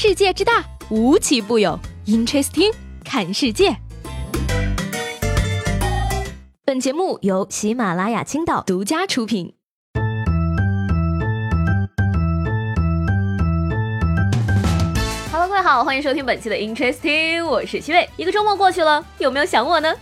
[0.00, 1.76] 世界之大，无奇不有。
[2.06, 2.72] Interesting，
[3.04, 3.76] 看世界。
[6.64, 9.56] 本节目由喜马拉雅青岛独家出品。
[15.32, 18.08] Hello，各位好，欢迎收听本期的 Interesting，我是七位。
[18.16, 19.92] 一个周末过去了，有没有想我呢？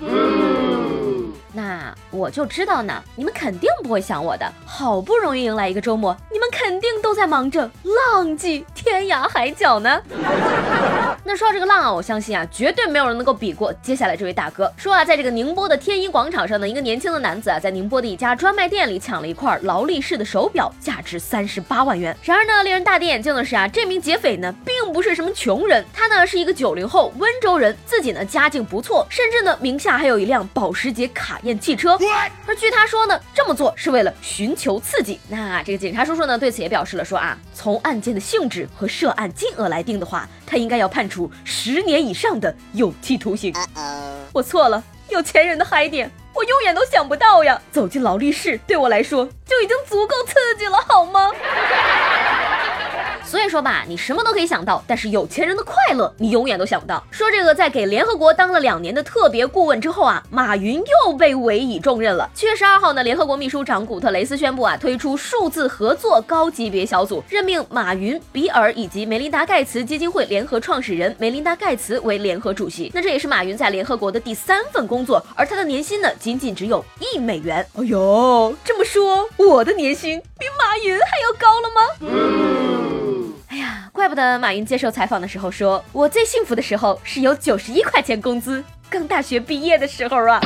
[1.55, 4.47] 那我就知道呢，你们肯定不会想我的。
[4.67, 6.15] 好不容易迎来一个周末，
[6.67, 10.03] 肯定都在忙着浪迹天涯海角呢。
[11.29, 14.73] 那说到这个浪啊，我相信啊，绝对没有人能够比过接下来这位大哥。
[14.77, 22.17] 说啊，在这个宁波的天一广场上呢，一个年轻的男子啊，在宁波的一家专卖店里抢了一块劳力士的手表，价值三十八万元。
[22.23, 31.99] 然而呢，令人大跌眼镜的是啊，这名劫匪呢，并不是什么穷人，他呢是一个九零后温州人，自己呢家境不错，甚至呢名下还有一辆保时捷卡宴汽车。
[32.47, 35.19] 而据他说呢，这么做是为了寻求刺激。
[35.29, 43.53] 那这个警察叔叔呢，对此也表示了说啊，从案件的性质和涉案金额来定的话，他应该要判处十年以上的有期徒刑。
[44.33, 47.61] 我错了，有钱人的嗨点，我永远都想不到呀。
[47.73, 51.33] 走进劳力士对我来说就已经足够刺激了，好吗？
[53.27, 57.03] 所以说吧，你什么都可以想到，但是有钱人的快乐你永远都想不到。
[57.11, 62.31] 说这个，在给联合国当了两年的特别顾问之后啊，马云又被委以重任了。
[62.35, 72.91] 七月十二号呢，联合国秘书长古特雷斯宣布啊，推出数字合作高级别小组，任命马云、比尔以及梅琳达盖茨基金会联合创始人梅琳达盖茨为联合主席。
[72.95, 77.67] 那这也是马云在联合国的第三份工作，而他的年薪呢，仅仅只有一美元。
[77.75, 82.86] 哎呦，这么说，我的年薪比马云还要高了吗？
[84.07, 90.41] 怪不得马云接受采访的时候说：“我最幸福的时候是有九十一块钱工资，刚大学毕业的时候啊。”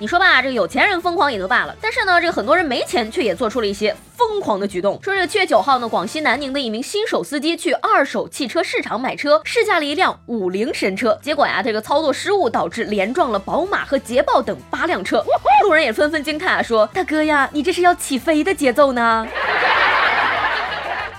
[0.00, 4.98] 你说吧，这个有钱人疯狂也就罢了，但是呢，这个很多人没钱却也做出了一些疯狂的举动。
[5.02, 15.22] 说这个七月九号呢，广西南宁的一名新手司机去二手汽车市场买车，试驾了一辆五菱神车，结果呀，这个操作失误导致连撞了宝马和捷豹等八辆车。
[15.62, 19.26] 路人也纷纷惊叹啊，说：“大哥呀，你这是要起飞的节奏呢？”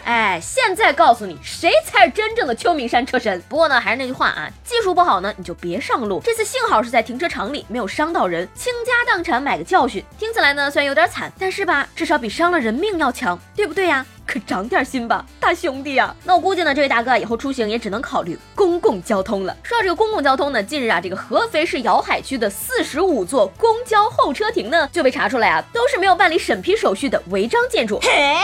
[0.07, 3.43] 哎，现在告诉你，谁才是真正的秋名山车神？
[3.49, 6.21] 不过呢，还是那句话啊，技术不好呢，你就别上路。
[6.23, 10.01] 这次幸好是在停车场里，没有伤到人，倾家荡产买个教训。
[10.17, 14.05] 听起来呢，虽然有点惨，但是吧，至少比伤了人命要强，对不对呀？
[14.27, 16.13] 可长点心吧，大兄弟呀！
[16.25, 19.55] 那我估计呢，这位大哥以后出行也只能考虑公共交通了。
[19.63, 27.99] 说到这个公共交通呢，近日啊，这个合肥市瑶海区的四十五座公交候车亭呢，就被查出来啊，都是没有办理审批手续的违章建筑。
[28.01, 28.35] 嘿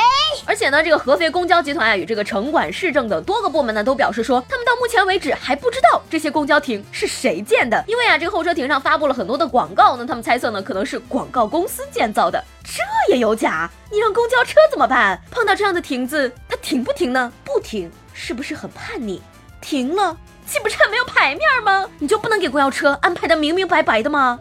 [0.46, 12.42] 而且呢，这个合肥公交集团啊，与这个城管、市政等多个部门呢，都表示说，他们到目前为止还不知道这些公交亭是谁建的，因为啊，这个候车亭上发布了很多的广告呢，他们猜测呢，可能是广告公司建造的。
[12.64, 12.82] 这
[13.14, 13.70] 也有假？
[13.92, 15.22] 你让公交车怎么办？
[15.30, 17.32] 碰到这样的亭子，它停不停呢？
[17.44, 19.22] 不停，是不是很叛逆？
[19.62, 21.88] 停了，岂不是很没有排面吗？
[22.00, 24.40] 你就不能给公交车安排的明明白白的吗？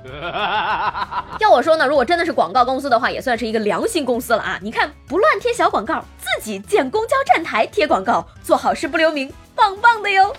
[1.38, 4.58] 要我说呢，如果真的是广告公司的话，也算是一个良心公司了啊！
[4.62, 10.34] 你看，不乱贴小广告，自己建公交站台贴广告，做好事不留名，棒棒的哟！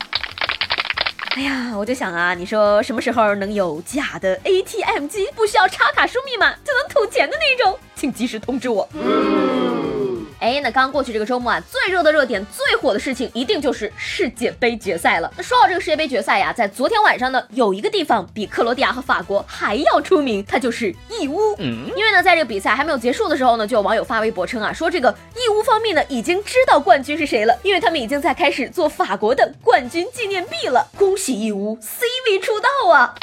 [1.36, 7.80] 哎呀，我就想啊，你说什么时候能有假的 ATM 机，不需要插卡输密码就能吐钱的那种？
[8.04, 8.86] 请及时通知我。
[10.42, 15.32] 哎，那刚过去这个周末啊，最热的热点、最火的事情，一定就是世界杯决赛了。
[15.38, 21.56] 那说到这个世界杯决赛呀，在昨天晚上呢，有一个地方比克罗地亚和法国还要出名，它就是义乌。
[21.60, 30.86] 嗯，因为呢，在这个比赛还没有结束的时候呢，就有网友发微博称啊，说这个义乌方面呢，已经知道冠军是谁了，因为他们已经在开始做法国的冠军纪念币了。
[30.98, 33.16] 恭喜义乌 C 位出道啊！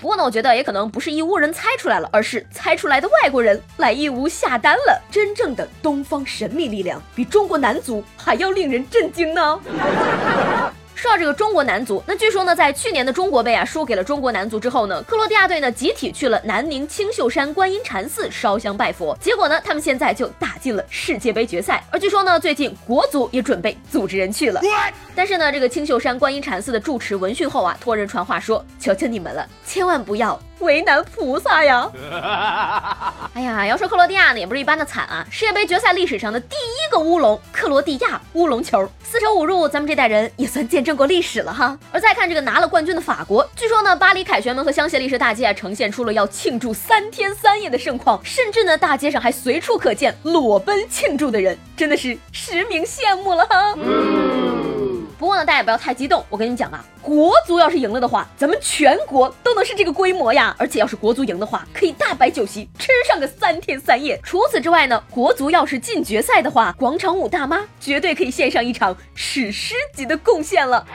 [0.00, 5.02] 不过呢，我觉得也可能不是义乌人猜出来了，而是猜出来的外国人来义乌下单了。
[5.10, 9.60] 真正的东方神秘力量，比中国男足还要令人震惊呢。
[10.96, 21.84] 说到这个中国男足，那据说呢，在去年的中国杯啊输给了中国男足之后呢，克罗地亚队呢集体去了南宁青秀山观音禅寺烧香拜佛，结果呢，他们现在就打进了世界杯决赛。
[21.90, 24.62] 而据说呢，最近国足也准备组织人去了。
[25.14, 31.90] 但是呢，这个青秀山观音禅寺的住持闻讯后啊，托人传话说：“求求你们了，千万不要。”为难菩萨呀！
[33.34, 35.26] 哎呀，要说克罗地亚呢，也不是一般的惨啊！
[35.30, 41.78] 世界杯决赛历史上的第一个乌龙，克罗地亚乌龙球，四舍五入，咱们这代人也算见证过历史了哈。
[41.92, 54.65] 而再看这个拿了冠军的法国，据说呢，巴黎凯旋门和香榭丽舍大街啊，呈现出了要庆祝三天三夜的盛况，甚至呢，大街上还随处可见裸奔庆祝的人，真的是实名羡慕了哈。
[55.18, 60.54] 不过呢，大家也不要太激动，我跟你们讲啊，国足要是赢了的话，咱们全国都能是这个规模呀！
[60.58, 64.20] 而且要是国足赢的话，可以大摆酒席，吃上个三天三夜。
[64.22, 70.86] 除此之外呢，国足要是进决赛的话，广场舞大妈绝对可以献上一场史诗级的贡献了。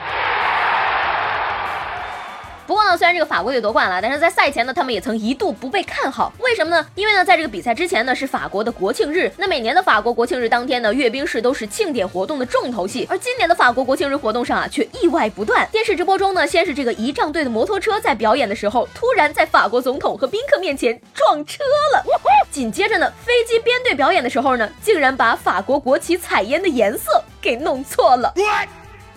[2.72, 6.32] 不过呢，虽然这个法国队夺冠了，但是在赛前呢，他们也曾一度不被看好。
[6.38, 6.86] 为什么呢？
[6.94, 9.30] 因为呢，在这个比赛之前呢，是法国的国庆日。
[9.36, 13.06] 那每年的法国国庆日当天呢，阅兵式都是庆典活动的重头戏。
[13.10, 15.68] 而今年的法国国庆日活动上啊，却意外不断。
[15.70, 22.02] 电视直播中呢，先是这个仪仗队的摩托车在表演的时候，突然在法国总统和宾客面前撞车了。
[22.50, 28.32] 紧接着呢，飞机编队表演的时候呢，竟然把法国国旗彩烟的颜色给弄错了。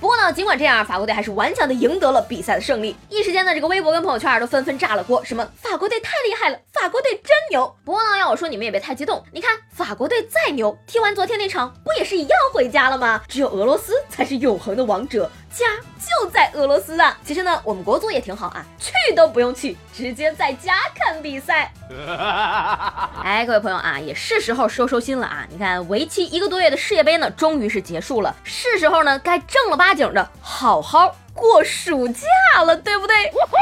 [0.06, 2.96] 不过呢，尽管这样，法国队还是顽强的赢得了比赛的胜利。
[3.10, 7.76] 一时间呢，这个微博跟朋友圈都纷纷炸了锅，什么法国队太厉害了，法国队真牛。
[7.84, 9.24] 不过呢，要我说，你们也别太激动。
[9.32, 13.20] 你看，法国队再牛，踢完昨天那场，不也是一样回家了吗？
[13.28, 15.28] 只有俄罗斯才是永恒的王者。
[15.52, 15.66] 家
[16.00, 17.18] 就在俄罗斯啊！
[17.24, 21.72] 其实呢，我们国足也挺好啊，去都不用去，直接在家看比赛。
[23.24, 25.46] 哎，各位朋友啊，也是时候收收心了啊！
[25.50, 31.16] 你看，为期一个多月的世界杯呢，终于是结束了，是时候呢，该正儿八经的好好。
[31.46, 33.16] 过暑假了，对不对？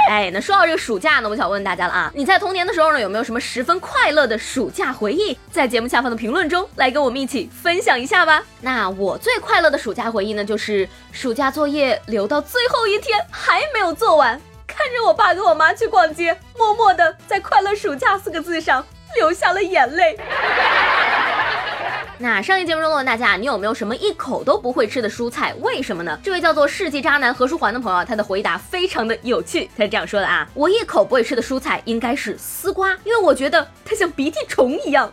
[0.09, 5.38] 哎，那说到这个暑假呢，我想问大家了啊，你在童年的时候呢，有没有什么十分快乐的暑假回忆？
[5.51, 8.44] 在节目下方的评论中来跟我们一起分享一下吧。
[8.62, 18.85] 那我最快乐的暑假回忆呢，就是暑假作业留到最后一天还没有做完，看着我爸跟我妈去逛街，默默的在“快乐暑假”四个字上
[19.15, 20.18] 流下了眼泪。
[22.19, 25.54] 那上一节目中问大家，你有没有什么一口都不会吃的蔬菜？
[25.62, 26.18] 为什么呢？
[26.24, 29.69] 这位叫做世纪渣男何书桓的朋友，他的回答非常的有趣。
[29.75, 35.12] 他是这样说的啊，我一口不会吃的蔬菜应该是丝瓜，因为我觉得它像鼻涕虫一样。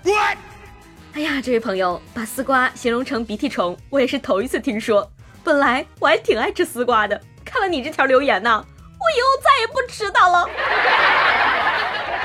[1.14, 5.10] 哎呀，这位朋友把丝瓜形容成鼻涕虫，我也是头一次听说。
[5.42, 10.48] 本来我还挺爱吃丝瓜的，看了你这条留言呢，我以后再也不吃它了。